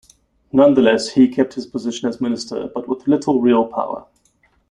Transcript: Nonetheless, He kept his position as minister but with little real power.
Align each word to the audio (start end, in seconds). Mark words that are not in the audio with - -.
Nonetheless, 0.51 1.09
He 1.11 1.27
kept 1.27 1.53
his 1.53 1.67
position 1.67 2.09
as 2.09 2.19
minister 2.19 2.71
but 2.73 2.87
with 2.87 3.07
little 3.07 3.39
real 3.39 3.67
power. 3.67 4.07